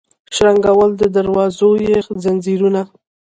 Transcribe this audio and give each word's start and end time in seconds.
شرنګول 0.35 0.91
د 0.97 1.03
دروازو 1.15 1.69
یې 1.87 1.97
ځنځیرونه 2.23 2.81